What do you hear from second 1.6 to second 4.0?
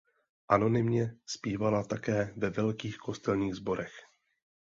také ve velkých kostelních sborech.